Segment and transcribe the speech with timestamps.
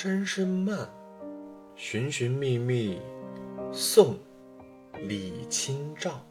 [0.00, 0.78] 声声慢，
[1.74, 3.00] 寻寻觅觅。
[3.72, 4.14] 宋·
[5.08, 6.24] 李清照。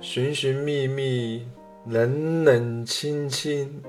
[0.00, 1.46] 寻寻觅觅，
[1.86, 3.80] 冷冷清清，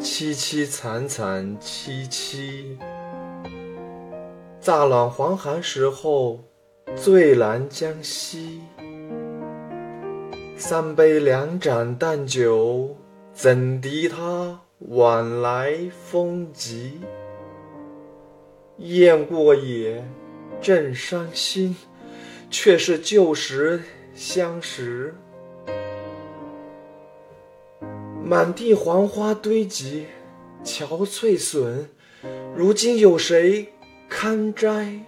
[0.00, 2.76] 凄凄惨惨戚戚。
[4.60, 6.40] 乍暖还寒时候，
[6.96, 8.62] 最难将息。
[10.56, 12.96] 三杯两盏淡酒，
[13.32, 14.65] 怎敌他？
[14.80, 17.00] 晚来风急，
[18.76, 20.06] 雁过也，
[20.60, 21.74] 正伤心，
[22.50, 23.82] 却是旧时
[24.14, 25.14] 相识。
[28.22, 30.08] 满地黄花堆积，
[30.62, 31.88] 憔悴损，
[32.54, 33.72] 如今有谁
[34.10, 35.00] 堪摘？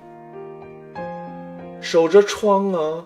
[1.82, 3.04] 守着窗儿，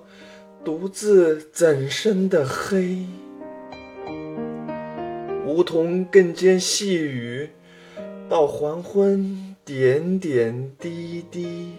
[0.65, 3.05] 独自怎生得黑？
[5.45, 7.51] 梧桐更兼细雨，
[8.29, 11.73] 到黄昏点点滴滴。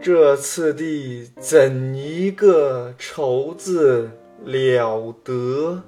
[0.00, 4.10] 这次第怎一个愁字
[4.44, 5.82] 了得！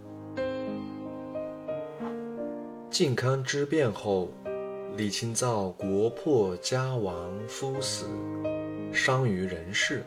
[2.90, 4.28] 靖康之变后，
[4.96, 8.04] 李清照国破家亡，夫死，
[8.92, 10.02] 伤于人世。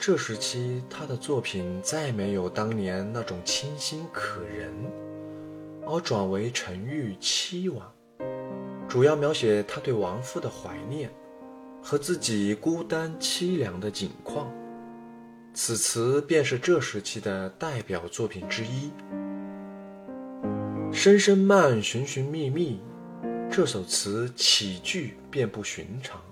[0.00, 4.72] 这时期，他的作品再没有当年那种清新可人，
[5.84, 7.84] 而转为沉郁凄婉，
[8.88, 11.10] 主要描写他对亡夫的怀念
[11.82, 14.48] 和自己孤单凄凉的景况。
[15.52, 18.92] 此词便是这时期的代表作品之一。
[20.92, 22.80] 声声慢，寻寻觅觅，
[23.50, 26.22] 这首词起句便不寻常，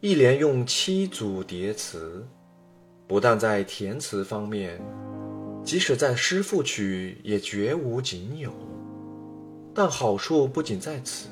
[0.00, 2.26] 一连用七组叠词。
[3.08, 4.80] 不但在填词方面，
[5.64, 8.52] 即使在诗赋曲也绝无仅有。
[9.72, 11.28] 但好处不仅在此，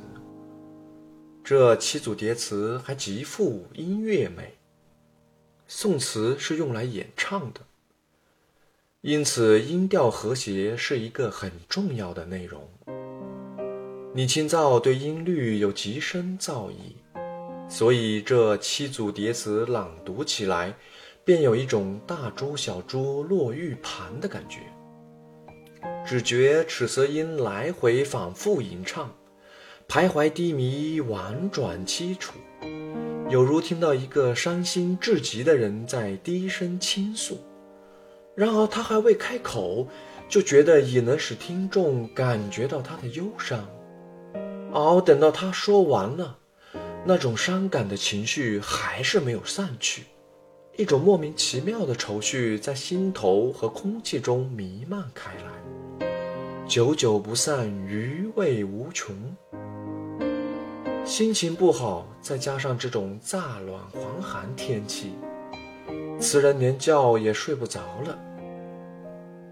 [1.43, 4.55] 这七组叠词还极富音乐美。
[5.67, 7.61] 宋词是用来演唱的，
[9.01, 12.69] 因此音调和谐是一个很重要的内容。
[14.15, 16.95] 李清照对音律有极深造诣，
[17.69, 20.77] 所以这七组叠词朗读起来。
[21.25, 24.59] 便有一种大珠小珠落玉盘的感觉，
[26.07, 29.11] 只觉齿舌音来回反复吟唱，
[29.89, 32.35] 徘徊低迷，婉转凄楚，
[33.31, 37.39] 有如听到一个伤心至极的人在低声倾诉。
[38.35, 39.89] 然而他还未开口，
[40.29, 43.67] 就觉得已能使听众感觉到他的忧伤。
[44.73, 46.37] 而等到他说完了，
[47.07, 50.03] 那种伤感的情绪还是没有散去。
[50.77, 56.07] 一种莫名其妙的愁绪在心头和空气中弥漫开来，
[56.67, 59.15] 久久不散，余味无穷。
[61.05, 65.13] 心情不好，再加上这种乍暖还寒天气，
[66.19, 68.19] 词人连觉也睡不着了。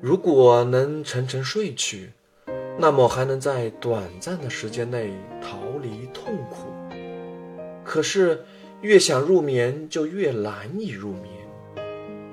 [0.00, 2.10] 如果能沉沉睡去，
[2.76, 6.66] 那么还能在短暂的时间内逃离痛苦。
[7.84, 8.44] 可是。
[8.82, 11.32] 越想入眠，就越难以入眠。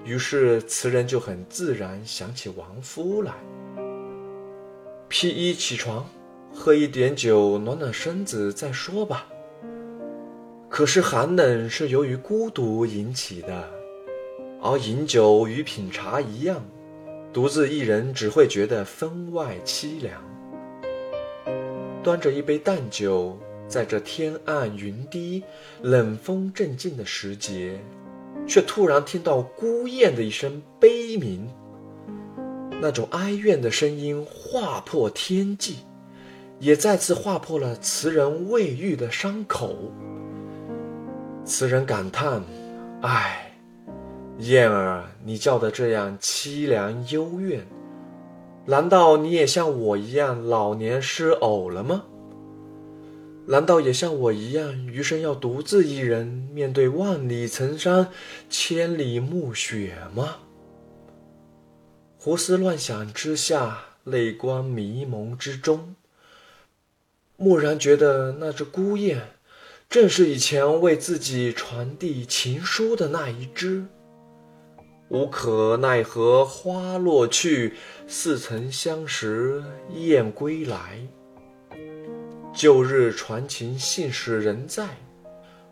[0.03, 3.31] 于是词人就很自然想起亡夫来，
[5.07, 6.03] 披衣起床，
[6.51, 9.27] 喝一点酒暖暖身子再说吧。
[10.67, 13.69] 可是寒冷是由于孤独引起的，
[14.59, 16.65] 而饮酒与品茶一样，
[17.31, 20.19] 独自一人只会觉得分外凄凉。
[22.01, 23.37] 端着一杯淡酒。
[23.69, 25.43] 在这天暗云低、
[25.83, 27.79] 冷风正劲的时节，
[28.47, 31.47] 却突然听到孤雁的一声悲鸣。
[32.81, 35.77] 那种哀怨的声音划破天际，
[36.59, 39.75] 也再次划破了词人未愈的伤口。
[41.45, 42.41] 词人感叹
[43.03, 43.51] ：“唉，
[44.39, 47.67] 燕儿，你叫得这样凄凉幽怨，
[48.65, 52.03] 难道你也像我一样老年失偶了吗？”
[53.49, 58.11] 难道也像我一样，余生要独自一人面对万里层山、
[58.47, 60.35] 千里暮雪吗？
[62.15, 65.95] 胡思乱想之下，泪光迷蒙之中，
[67.37, 69.19] 蓦然觉得那只孤雁，
[69.89, 73.85] 正是以前为自己传递情书的那一只。
[75.07, 77.73] 无可奈何花落去，
[78.07, 79.63] 似曾相识
[79.95, 81.07] 燕归来。
[82.51, 84.85] 旧日传情信使仍在，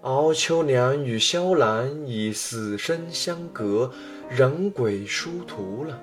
[0.02, 3.92] 敖秋娘与萧兰已死生相隔，
[4.30, 6.00] 人鬼殊途了。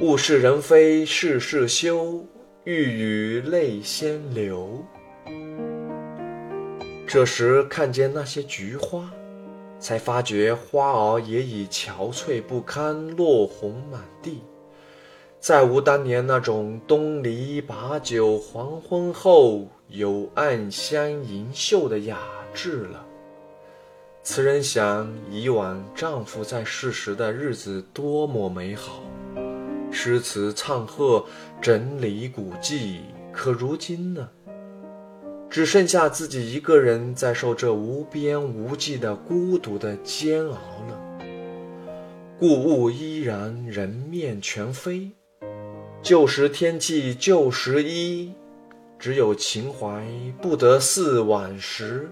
[0.00, 2.24] 物是人非事事休，
[2.64, 4.84] 欲语泪先流。
[7.06, 9.08] 这时看见那些菊花，
[9.78, 14.42] 才发觉花儿也已憔悴不堪，落红满地，
[15.40, 22.18] 再无当年那种东篱把酒黄昏后，有暗香盈袖的雅
[22.52, 23.06] 致了。
[24.24, 29.00] 词人想，以往丈夫在世时的日子多么美好，
[29.92, 31.24] 诗词唱和，
[31.62, 33.00] 整理古迹。
[33.32, 34.28] 可如今呢？
[35.48, 40.52] 只剩下自己一个人在受这无边无际的孤独的煎熬
[40.88, 41.20] 了。
[42.38, 45.12] 故物依然，人面全非。
[46.00, 48.32] 旧时天气，旧时衣，
[48.98, 50.06] 只有情怀
[50.40, 52.08] 不得似往时。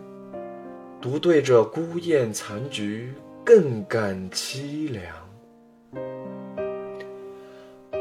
[1.01, 5.05] 独对着孤雁残菊，更感凄凉。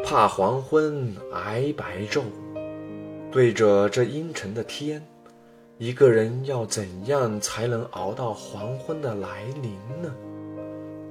[0.04, 2.24] 怕黄昏挨白昼，
[3.32, 5.02] 对着这阴沉的天。
[5.78, 9.72] 一个人要怎样才能熬到黄昏的来临
[10.02, 10.14] 呢？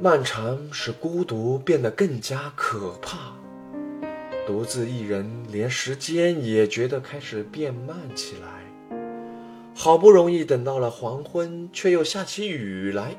[0.00, 3.32] 漫长使孤独变得更加可怕。
[4.46, 8.62] 独自一人，连时间也觉得开始变慢起来。
[9.75, 13.17] 好不容易等到了黄昏，却又下起雨来，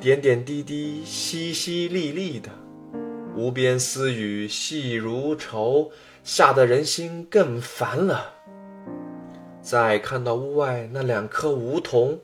[0.00, 2.50] 点点滴滴，淅淅沥沥的，
[3.36, 5.90] 无边丝雨细如愁，
[6.22, 8.34] 吓得人心更烦了。
[9.60, 12.20] 再看到屋外那两棵梧桐，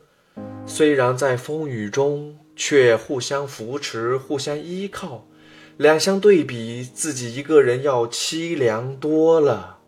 [0.64, 5.26] 虽然在风雨中，却互相扶持、互相依靠，
[5.78, 9.78] 两相对比，自己一个人要凄凉多了。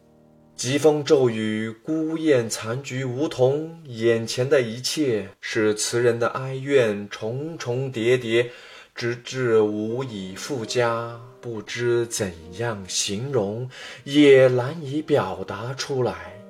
[0.54, 8.52] 疾风骤雨，孤雁残菊，梧桐，眼前的一切，使词人的哀怨重重叠叠，
[8.94, 13.69] 直至无以复加，不知怎样形容，
[14.04, 16.40] 也难以表达出来。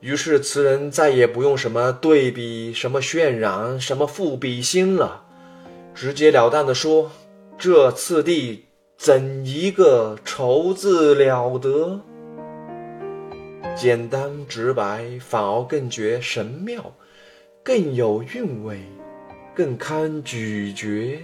[0.00, 5.24] 于是词人再也不用什么对比、什么渲染、什么赋比兴了，
[5.94, 7.10] 直截了当地说
[7.62, 8.64] ：“这次第
[8.96, 12.00] 怎一个愁字了得？”
[13.76, 16.94] 简单直白，反而更觉神妙，
[17.62, 18.80] 更有韵味，
[19.54, 21.20] 更堪咀嚼。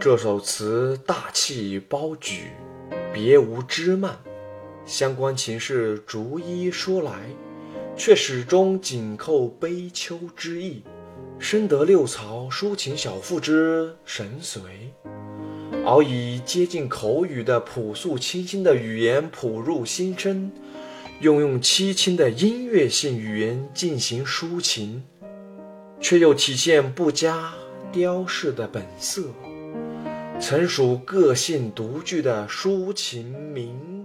[0.00, 2.44] 这首词大气包举，
[3.12, 4.16] 别无枝蔓。
[4.86, 7.12] 相关情事逐一说来，
[7.94, 10.82] 却始终紧扣悲秋之意，
[11.38, 14.60] 深得六朝抒情小赋之神髓，
[15.86, 20.52] 而以接近口语的朴素清新的语言谱入心声，
[21.20, 25.02] 用用凄清的音乐性语言进行抒情，
[26.00, 27.54] 却又体现不加
[27.90, 29.22] 雕饰的本色，
[30.38, 33.99] 曾属个性独具的抒情名。